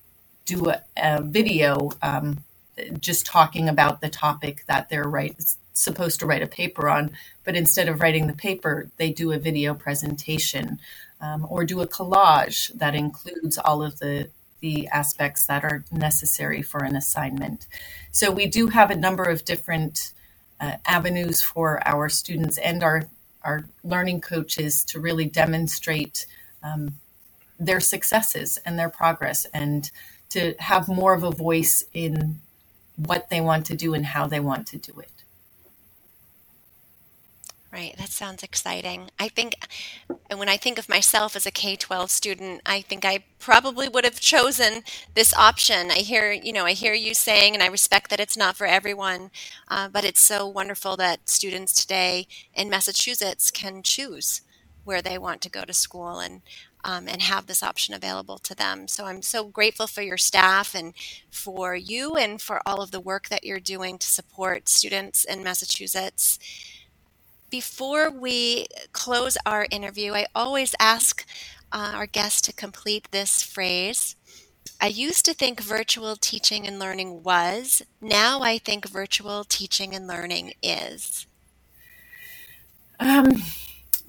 do 0.46 0.70
a, 0.70 0.82
a 0.98 1.22
video 1.22 1.92
um, 2.02 2.44
just 3.00 3.26
talking 3.26 3.70
about 3.70 4.02
the 4.02 4.10
topic 4.10 4.64
that 4.68 4.90
they're 4.90 5.04
right, 5.04 5.36
supposed 5.74 6.20
to 6.20 6.26
write 6.26 6.44
a 6.44 6.48
paper 6.48 6.90
on. 6.90 7.12
But 7.44 7.56
instead 7.56 7.88
of 7.88 8.00
writing 8.00 8.28
the 8.28 8.34
paper, 8.34 8.90
they 8.98 9.12
do 9.12 9.32
a 9.32 9.38
video 9.38 9.74
presentation 9.74 10.80
um, 11.20 11.46
or 11.50 11.66
do 11.66 11.82
a 11.82 11.88
collage 11.88 12.72
that 12.74 12.96
includes 12.96 13.58
all 13.58 13.84
of 13.84 14.00
the 14.00 14.30
the 14.60 14.88
aspects 14.88 15.46
that 15.48 15.66
are 15.66 15.84
necessary 15.92 16.62
for 16.62 16.86
an 16.86 16.96
assignment. 16.96 17.68
So 18.14 18.32
we 18.32 18.48
do 18.48 18.68
have 18.68 18.92
a 18.92 18.96
number 18.96 19.26
of 19.26 19.44
different 19.44 20.14
uh, 20.62 20.78
avenues 20.86 21.42
for 21.42 21.86
our 21.86 22.08
students 22.08 22.58
and 22.58 22.82
our 22.82 23.04
our 23.44 23.66
learning 23.84 24.22
coaches 24.22 24.84
to 24.86 25.02
really 25.02 25.26
demonstrate 25.26 26.26
um, 26.64 26.96
their 27.60 27.82
successes 27.82 28.58
and 28.66 28.80
their 28.80 28.90
progress 28.90 29.46
and 29.54 29.92
to 30.30 30.56
have 30.60 30.88
more 30.88 31.14
of 31.14 31.24
a 31.24 31.32
voice 31.32 31.84
in 31.94 32.40
what 32.96 33.30
they 33.30 33.42
want 33.42 33.66
to 33.66 33.76
do 33.76 33.94
and 33.94 34.06
how 34.06 34.28
they 34.28 34.40
want 34.40 34.66
to 34.68 34.78
do 34.78 35.00
it. 35.00 35.10
Right, 37.74 37.96
that 37.98 38.10
sounds 38.10 38.44
exciting. 38.44 39.10
I 39.20 39.30
think, 39.30 39.56
and 40.30 40.38
when 40.38 40.48
I 40.48 40.58
think 40.58 40.78
of 40.78 40.88
myself 40.88 41.36
as 41.36 41.48
a 41.48 41.52
K 41.52 41.76
12 41.76 42.12
student, 42.12 42.62
I 42.68 42.82
think 42.82 43.04
I 43.04 43.24
probably 43.40 43.90
would 43.90 44.04
have 44.04 44.20
chosen 44.20 44.84
this 45.16 45.34
option. 45.34 45.90
I 45.90 45.96
hear, 45.96 46.32
you 46.32 46.54
know, 46.54 46.66
I 46.66 46.74
hear 46.74 46.94
you 46.94 47.16
saying, 47.16 47.56
and 47.56 47.64
I 47.64 47.68
respect 47.68 48.12
that 48.12 48.20
it's 48.20 48.38
not 48.38 48.56
for 48.56 48.68
everyone, 48.68 49.32
uh, 49.70 49.90
but 49.90 50.06
it's 50.06 50.22
so 50.22 50.48
wonderful 50.48 50.96
that 50.98 51.28
students 51.28 51.74
today 51.74 52.28
in 52.54 52.70
Massachusetts 52.70 53.50
can 53.50 53.82
choose 53.82 54.42
where 54.84 55.02
they 55.02 55.18
want 55.18 55.42
to 55.42 55.50
go 55.50 55.66
to 55.66 55.74
school. 55.74 56.20
And 56.20 56.42
um, 56.86 57.08
and 57.08 57.22
have 57.22 57.46
this 57.48 57.64
option 57.64 57.94
available 57.94 58.38
to 58.40 58.54
them. 58.54 58.90
So 58.90 59.06
I'm 59.06 59.22
so 59.22 59.46
grateful 59.46 59.88
for 59.88 60.02
your 60.02 60.18
staff 60.18 60.76
and 60.76 60.94
for 61.32 61.76
you 61.76 62.16
and 62.16 62.42
for 62.42 62.62
all 62.66 62.82
of 62.82 62.92
the 62.92 63.00
work 63.00 63.30
that 63.30 63.46
you're 63.46 63.62
doing 63.62 63.98
to 64.00 64.08
support 64.08 64.68
students 64.68 65.24
in 65.24 65.44
Massachusetts. 65.44 66.40
Before 67.54 68.10
we 68.10 68.66
close 68.94 69.38
our 69.46 69.68
interview, 69.70 70.14
I 70.14 70.26
always 70.34 70.74
ask 70.80 71.24
uh, 71.72 71.92
our 71.94 72.08
guests 72.08 72.42
to 72.48 72.52
complete 72.52 73.08
this 73.12 73.44
phrase. 73.44 74.16
I 74.82 74.88
used 74.88 75.24
to 75.26 75.36
think 75.36 75.62
virtual 75.62 76.16
teaching 76.16 76.66
and 76.66 76.80
learning 76.80 77.22
was. 77.22 77.84
Now 78.02 78.42
I 78.42 78.58
think 78.58 78.90
virtual 78.90 79.44
teaching 79.44 79.94
and 79.94 80.08
learning 80.08 80.54
is. 80.64 81.28
Um, 83.00 83.44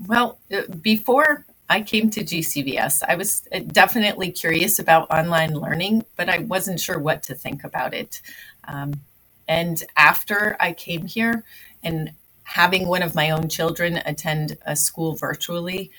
well, 0.06 0.38
uh, 0.50 0.62
before 0.80 1.44
I 1.68 1.82
came 1.82 2.08
to 2.12 2.24
GCVS. 2.24 3.02
I 3.06 3.16
was 3.16 3.46
uh, 3.52 3.58
definitely 3.58 4.30
curious 4.30 4.78
about 4.78 5.10
online 5.10 5.52
learning, 5.52 6.06
but 6.16 6.30
I 6.30 6.38
wasn't 6.38 6.80
sure 6.80 6.98
what 6.98 7.22
to 7.24 7.34
think 7.34 7.62
about 7.62 7.92
it. 7.92 8.22
Um, 8.66 9.02
and 9.46 9.82
after 9.98 10.56
I 10.58 10.72
came 10.72 11.04
here 11.04 11.44
and 11.82 12.12
having 12.44 12.86
one 12.88 13.02
of 13.02 13.14
my 13.14 13.30
own 13.30 13.48
children 13.48 14.00
attend 14.04 14.56
a 14.66 14.76
school 14.76 15.14
virtually, 15.16 15.90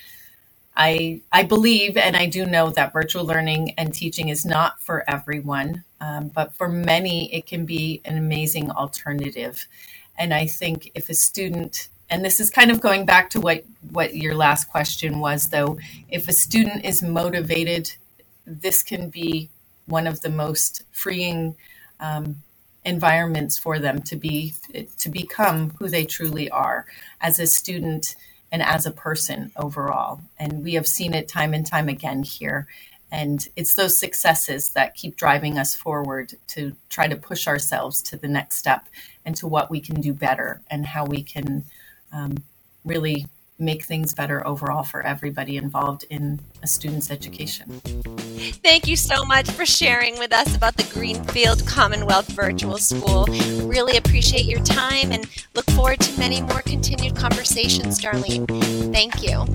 I, 0.77 1.21
I 1.31 1.43
believe 1.43 1.97
and 1.97 2.15
I 2.15 2.25
do 2.25 2.45
know 2.45 2.69
that 2.71 2.93
virtual 2.93 3.25
learning 3.25 3.73
and 3.77 3.93
teaching 3.93 4.29
is 4.29 4.45
not 4.45 4.81
for 4.81 5.10
everyone, 5.10 5.84
um, 6.01 6.29
but 6.29 6.53
for 6.53 6.67
many, 6.67 7.34
it 7.34 7.45
can 7.45 7.65
be 7.65 8.01
an 8.05 8.17
amazing 8.17 8.71
alternative. 8.71 9.67
And 10.17 10.34
I 10.34 10.47
think 10.47 10.91
if 10.95 11.10
a 11.10 11.13
student 11.13 11.89
and 12.10 12.23
this 12.23 12.39
is 12.39 12.49
kind 12.49 12.71
of 12.71 12.81
going 12.81 13.05
back 13.05 13.29
to 13.31 13.41
what 13.41 13.63
what 13.91 14.15
your 14.15 14.36
last 14.36 14.65
question 14.65 15.19
was 15.19 15.47
though 15.47 15.77
if 16.10 16.27
a 16.27 16.34
student 16.34 16.86
is 16.86 17.01
motivated 17.01 17.91
this 18.45 18.84
can 18.84 19.10
be 19.10 19.49
one 19.88 20.08
of 20.08 20.21
the 20.21 20.29
most 20.29 20.84
freeing 20.91 21.55
um, 21.99 22.36
environments 22.86 23.58
for 23.58 23.80
them 23.80 24.02
to 24.04 24.15
be 24.15 24.54
to 24.98 25.10
become 25.10 25.71
who 25.80 25.88
they 25.89 26.06
truly 26.06 26.50
are 26.50 26.86
as 27.19 27.39
a 27.39 27.48
student 27.48 28.15
and 28.52 28.62
as 28.62 28.86
a 28.86 28.91
person 28.91 29.52
overall. 29.58 30.21
And 30.38 30.63
we 30.63 30.76
have 30.76 30.88
seen 30.88 31.13
it 31.13 31.28
time 31.28 31.54
and 31.54 31.65
time 31.65 31.89
again 31.89 32.24
here. 32.24 32.67
And 33.12 33.48
it's 33.56 33.76
those 33.76 34.00
successes 34.00 34.69
that 34.71 34.95
keep 34.95 35.15
driving 35.15 35.58
us 35.58 35.76
forward 35.76 36.36
to 36.50 36.76
try 36.89 37.08
to 37.08 37.15
push 37.15 37.48
ourselves 37.48 38.02
to 38.04 38.17
the 38.17 38.28
next 38.28 38.58
step 38.58 38.88
and 39.26 39.36
to 39.38 39.48
what 39.48 39.71
we 39.71 39.80
can 39.80 40.00
do 40.00 40.13
better 40.13 40.62
and 40.69 40.86
how 40.86 41.06
we 41.06 41.24
can 41.24 41.65
um, 42.12 42.38
really 42.84 43.26
make 43.58 43.84
things 43.86 44.13
better 44.13 44.46
overall 44.46 44.84
for 44.84 45.06
everybody 45.06 45.58
involved 45.58 46.06
in 46.10 46.39
a 46.62 46.68
student's 46.68 47.10
education. 47.10 47.70
Thank 48.63 48.88
you 48.88 48.96
so 48.96 49.24
much 49.24 49.50
for 49.52 49.65
sharing 49.65 50.20
with 50.20 50.34
us 50.34 50.56
about 50.56 50.76
the 50.76 50.84
Greenfield 50.94 51.65
Commonwealth 51.65 52.28
Virtual 52.30 52.78
School. 52.78 53.26
Really 53.68 53.98
appreciate 53.98 54.46
your 54.46 54.63
time 54.63 55.12
and 55.12 55.26
look 55.54 55.65
forward 55.72 56.00
to 56.02 56.20
many 56.20 56.41
more 56.41 56.62
continued 56.62 57.15
conversations, 57.15 58.00
Darlene. 58.02 58.46
Thank 58.91 59.24
you. 59.24 59.46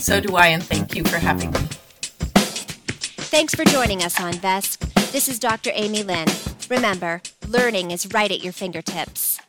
So 0.00 0.20
do 0.20 0.36
I, 0.36 0.48
and 0.48 0.62
thank 0.62 0.94
you 0.94 1.04
for 1.04 1.18
having 1.18 1.52
me. 1.52 1.60
Thanks 3.30 3.54
for 3.54 3.64
joining 3.64 4.02
us 4.02 4.18
on 4.20 4.32
VESC. 4.34 5.12
This 5.12 5.28
is 5.28 5.38
Dr. 5.38 5.70
Amy 5.74 6.02
Lynn. 6.02 6.28
Remember, 6.68 7.22
learning 7.46 7.90
is 7.90 8.12
right 8.12 8.30
at 8.30 8.42
your 8.42 8.52
fingertips. 8.52 9.40